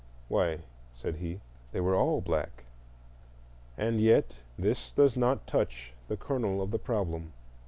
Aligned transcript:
"Why," 0.29 0.61
said 0.95 1.17
he, 1.17 1.41
"they 1.71 1.79
were 1.79 1.93
all 1.95 2.21
black." 2.21 2.63
And 3.77 4.01
yet 4.01 4.39
this 4.57 4.91
does 4.91 5.15
not 5.15 5.45
touch 5.45 5.93
the 6.07 6.17
kernel 6.17 6.59
of 6.59 6.71
the 6.71 6.79
problem. 6.79 7.33